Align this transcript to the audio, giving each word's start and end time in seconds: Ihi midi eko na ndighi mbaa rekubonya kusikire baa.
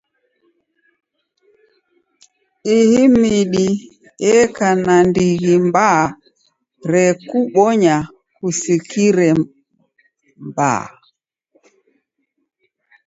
Ihi 2.77 3.03
midi 3.19 3.67
eko 4.35 4.69
na 4.85 4.95
ndighi 5.07 5.55
mbaa 5.67 6.03
rekubonya 6.91 7.95
kusikire 8.37 9.29
baa. 10.55 10.85